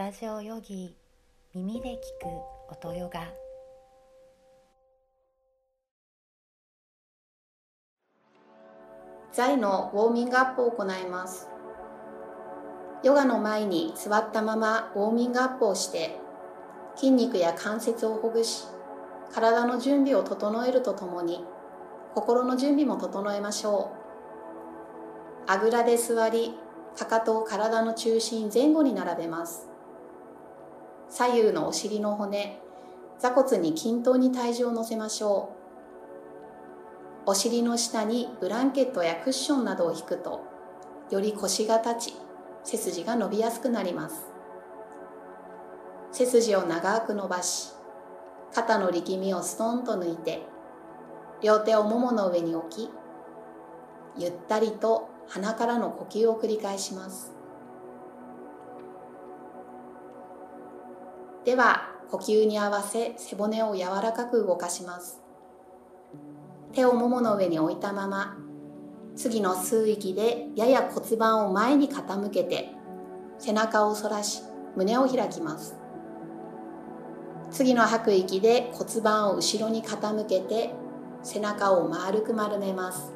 [0.00, 0.96] タジオヨギ
[1.54, 2.00] 耳で聞く
[2.70, 3.20] 音ヨガ。
[9.30, 11.50] 座位のウォーミングアップを行います。
[13.04, 16.18] ヨガの前に座ったままウォーミングアップをして
[16.96, 18.68] 筋肉や関節をほぐし
[19.34, 21.44] 体の準備を整えるとともに
[22.14, 23.92] 心の準備も整えましょ
[25.46, 25.50] う。
[25.50, 26.54] あぐらで座り
[26.96, 29.69] かかとを体の中心前後に並べます。
[31.10, 32.58] 左右のお尻の骨
[33.18, 35.50] 座骨に均等に体重を乗せましょ
[37.26, 37.30] う。
[37.30, 40.42] お尻の下にブランケットやクッションなどを引くと
[41.10, 42.16] より腰が立ち
[42.64, 44.24] 背筋が伸びやすくなります。
[46.12, 47.72] 背筋を長く伸ばし
[48.54, 50.42] 肩の力みをストンと抜いて
[51.42, 52.90] 両手をももの上に置き
[54.16, 57.39] ゆったりと鼻からの呼吸を繰り返します。
[61.44, 65.20] では呼吸に合わせ背骨を柔らかく動かします。
[66.72, 68.36] 手をももの上に置いたまま
[69.16, 72.70] 次の吸う息でやや骨盤を前に傾けて
[73.38, 74.42] 背中を反らし
[74.76, 75.76] 胸を開きます。
[77.50, 80.72] 次の吐く息で骨盤を後ろに傾けて
[81.22, 83.12] 背中を丸く丸めます。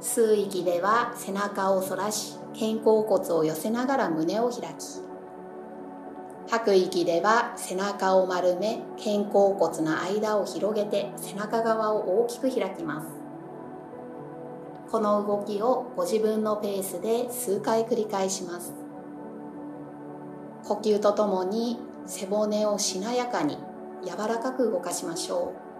[0.00, 5.04] 吸う息では背中を反らし肩甲骨を寄せながら胸を開き
[6.46, 13.08] 吐く息では背中を丸め肩甲骨の間を広げて背中側を大きく開きます。
[14.90, 18.74] この動きをご自分のペースで数回繰り返します。
[20.64, 23.58] 呼吸とともに背骨をしなやかに
[24.04, 25.73] 柔らかく動かしましょう。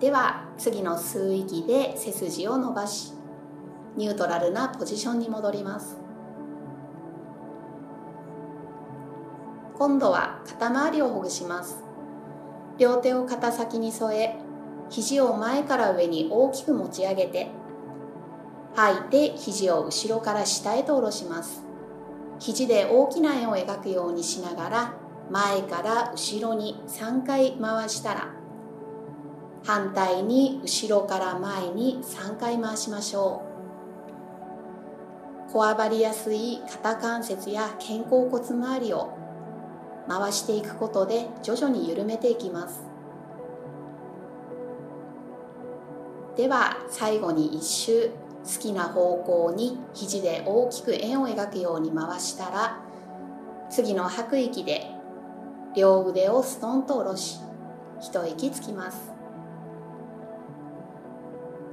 [0.00, 3.12] では次の吸う息で背筋を伸ばし
[3.96, 5.98] ニュートラルなポジションに戻ります。
[9.76, 11.84] 今度は肩周りをほぐします。
[12.78, 14.36] 両手を肩先に添え
[14.88, 17.48] 肘を前から上に大きく持ち上げて
[18.74, 21.62] 吐いて肘を後ろから下へと下ろします。
[22.38, 24.94] 肘で大きな円を描くようにしながら
[25.30, 28.39] 前から後ろに3回回したら
[29.70, 33.44] 反対に後ろから前に3回回しましょ
[35.48, 35.52] う。
[35.52, 39.16] こわばりやすい肩関節や肩甲骨周りを
[40.08, 42.80] 回していくことで徐々に緩めていきます。
[46.36, 48.08] では最後に一周
[48.42, 52.80] 好きな方向に肘で大きく円を描くように回したら
[53.70, 54.90] 次の吐く息で
[55.76, 57.38] 両腕をストンと下ろし
[58.00, 59.09] 一息つきます。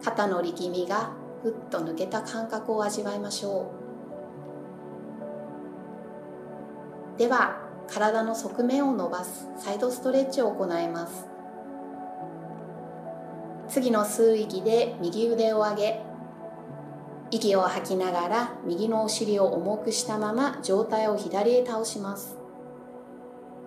[0.07, 1.11] 肩の力みが
[1.43, 3.69] ふっと抜けた感覚を味わいましょ
[7.15, 7.19] う。
[7.19, 7.57] では
[7.89, 11.27] 体の側面を伸ばすサイドストレッチを行います。
[13.67, 16.01] 次の吸う息で右腕を上げ
[17.29, 22.37] 息を吐きながら右のお尻を重くしたまま上体を左へ倒します。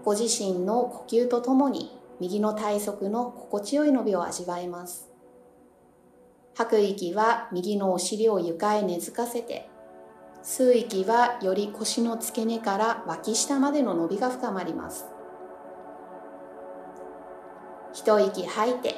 [0.07, 5.10] ご自身の呼吸とともに右の体側の心地よい伸びを味わえます。
[6.55, 9.69] 吐く息は右のお尻を床へ根付かせて
[10.43, 15.07] 吸う息はより腰の付け根から脇下までの伸びが深まります。
[17.93, 18.95] 一息吐いて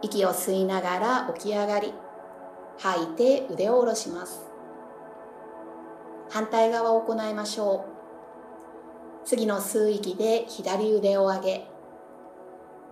[0.00, 1.92] 息を吸いながら起き上がり
[2.78, 4.46] 吐いて腕を下ろします。
[6.30, 7.84] 反対側を行いましょ
[9.22, 9.26] う。
[9.26, 11.73] 次の吸う息で左腕を上げ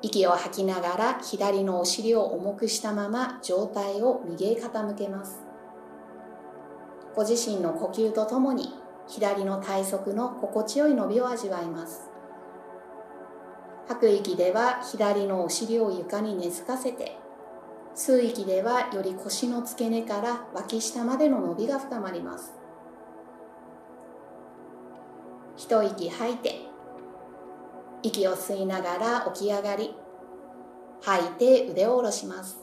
[0.03, 5.41] 息を吐きながら左のお尻を重くしたまま上体を右へ傾けます。
[7.15, 8.75] ご自身の呼吸とともに
[9.07, 12.11] 左の体側の心地よい伸びを味わいます。
[13.87, 17.17] 吐く息では左のお尻を床に根付かせて
[17.95, 22.55] 吸う息ではより腰の付け根から脇下までの伸びが深まります。
[25.57, 26.72] 一息吐いて
[28.03, 29.95] 息を吸いながら起き上がり
[31.03, 32.59] 吐いて腕を下ろします。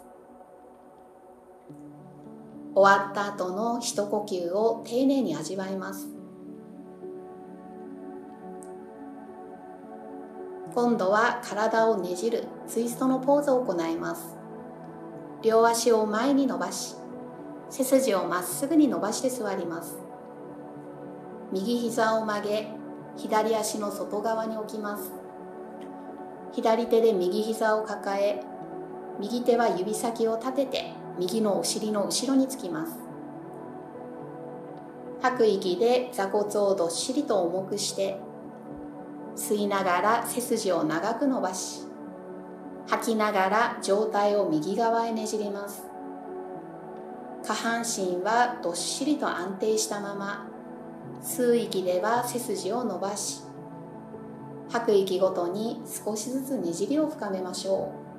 [2.75, 6.07] 終わった後の一呼吸を丁寧に味わいます。
[10.73, 14.37] 今度は体をねじるツイストのポーズを行います。
[15.41, 16.95] 両足を前に伸ばし
[17.69, 19.97] 背筋をまっすぐに伸ばして座ります。
[21.51, 22.67] 右膝を曲げ
[23.17, 25.18] 左足の外側に置きます。
[26.61, 28.43] 左手で右膝を抱え
[29.17, 32.97] 右手は指先を立てて右のお尻の後ろにつきます。
[35.21, 38.17] 吐く息で座骨をどっしりと重くして
[39.35, 41.81] 吸いながら背筋を長く伸ばし
[42.87, 45.83] 吐きながら上体を右側へねじります。
[47.43, 50.49] 下半身はどっしりと安定したまま
[51.23, 53.48] 吸う息では背筋を伸ばし
[54.69, 58.09] 吐く息ごとに少しずつねじりを深めましょう。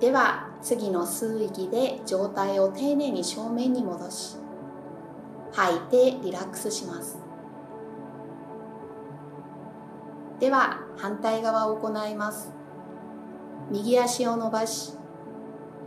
[0.00, 4.36] では次の吸う息で上体を丁寧に正面に戻し
[5.52, 7.18] 吐いてリラックスします。
[10.40, 12.52] では反対側を行います。
[13.70, 14.94] 右足を伸ばし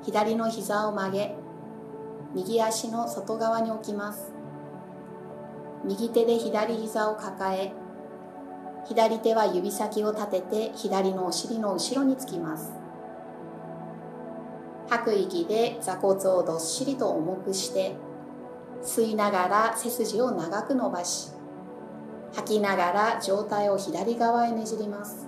[0.03, 1.35] 左の膝を曲げ
[2.33, 4.34] 右足の外側に置きます。
[5.85, 7.71] 右手で左膝を抱え
[8.85, 12.71] 左手は指先を立てて左のお尻の後ろにつきます。
[14.87, 17.95] 吐く息で座骨をどっしりと重くして
[18.83, 21.31] 吸いながら背筋を長く伸ばし
[22.35, 25.27] 吐きながら上体を左側へねじります。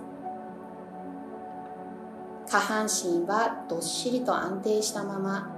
[2.46, 5.54] 下半身はどっしりと安定したまま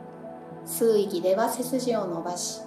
[0.66, 2.62] 吸う息では背筋を伸ばし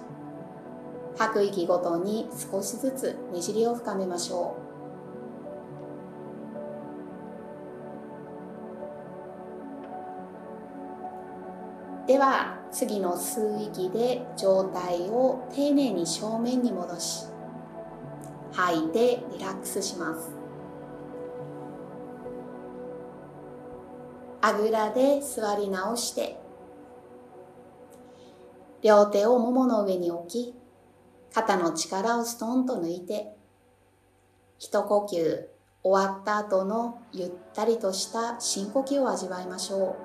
[1.16, 4.64] 吐く息ごとに少しずつねじりを深めましょう。
[12.06, 17.26] では次の吸う息で上体を丁寧に正面に戻し
[18.52, 20.30] 吐いてリラックスします。
[24.42, 26.38] あぐらで座り直して
[28.82, 30.54] 両手をももの上に置き
[31.34, 33.34] 肩の力をストンと抜いて
[34.60, 35.48] 一呼吸
[35.82, 39.96] 終わった後のゆったりとした深呼吸を味わいましょ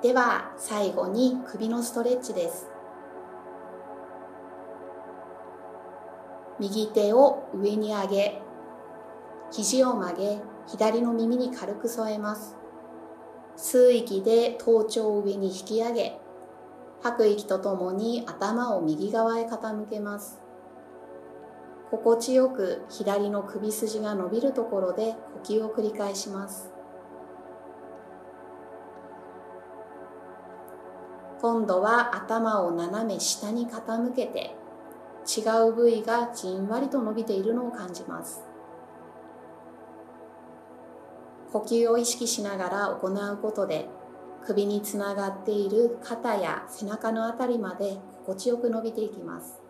[0.00, 0.02] う。
[0.02, 2.68] では最後に首のストレッチです。
[6.58, 8.42] 右手を上に上げ
[9.50, 12.56] 肘を曲げ左の耳に軽く添えます。
[13.58, 16.18] 吸う息で頭頂を上に引き上げ
[17.02, 20.40] 吐く息とともに頭を右側へ傾けます。
[21.90, 25.14] 心地よく左の首筋が伸びるところで
[25.44, 26.72] 呼吸を繰り返します。
[31.40, 34.54] 今度は頭を斜め下に傾けて
[35.26, 38.44] 違う部位がじんわりと伸びているのを感じます。
[41.52, 43.88] 呼吸を意識しながら行うことで
[44.46, 49.60] 首につながっている肩や背中のあたりまで心地よく伸びていきます。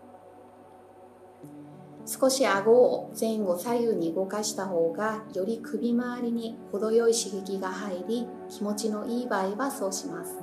[2.05, 10.37] 少し顎を前後左右に動かした方がより首周りに程よい刺激が入り気持ちのいい場合はそうします。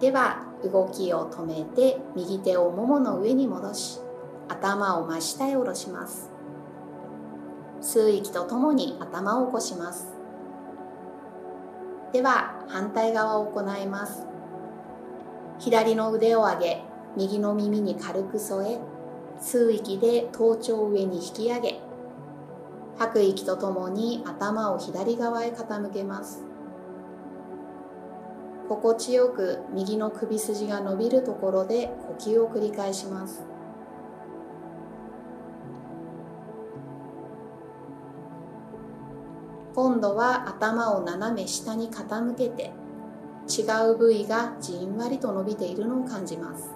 [0.00, 4.00] では動きを止めて右手をももの上に戻し
[4.48, 6.37] 頭を真下へ下ろします。
[7.80, 10.14] 吸う息とともに頭を起こします。
[12.12, 14.26] では反対側を行います。
[15.58, 16.84] 左の腕を上げ
[17.16, 18.80] 右の耳に軽く添え
[19.40, 21.80] 吸う息で頭頂を上に引き上げ
[22.98, 26.44] 吐く息とともに頭を左側へ傾けます。
[28.68, 33.57] 心地よく右の首筋が伸びるところで呼吸を繰り返します。
[39.78, 42.72] 今度は頭を斜め下に傾けて
[43.48, 46.74] 違う部位がじんわりと伸びているのを感じます。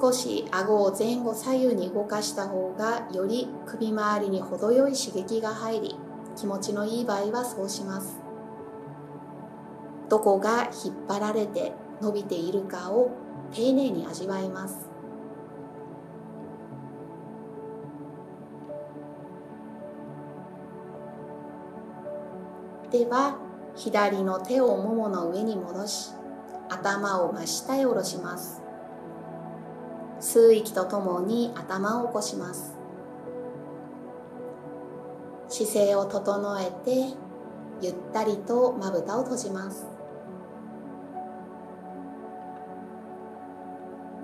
[0.00, 5.94] 少し顎を前後左右に動かした方がより首周りに程よい刺激が入り
[6.34, 8.18] 気持ちのいい場合はそうします。
[10.08, 11.72] どこが引っ張られて
[12.02, 13.12] 伸びているかを
[13.52, 14.87] 丁寧に味わいます。
[22.90, 23.36] では
[23.76, 26.10] 左の手をももの上に戻し
[26.70, 28.62] 頭を真下へ下ろします。
[30.20, 32.74] 吸う息とともに頭を起こします。
[35.48, 37.14] 姿勢を整えて
[37.80, 39.86] ゆったりとまぶたを閉じます。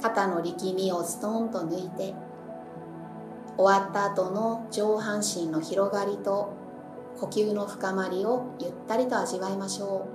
[0.02, 2.14] 肩の力みをストーンと抜いて
[3.56, 6.63] 終わった後の上半身の広がりと
[7.16, 10.13] 呼吸の深まりをゆったりと味わいましょう。